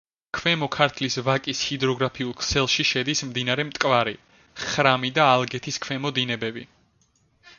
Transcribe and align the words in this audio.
ქვემო 0.35 0.67
ქართლის 0.75 1.17
ვაკის 1.25 1.59
ჰიდროგრაფიულ 1.65 2.31
ქსელში 2.39 2.85
შედის 2.91 3.21
მდინარე 3.29 3.67
მტკვარი, 3.67 4.15
ხრამი 4.63 5.11
და 5.19 5.27
ალგეთის 5.37 5.81
ქვემო 5.85 6.13
დინებები. 6.19 6.65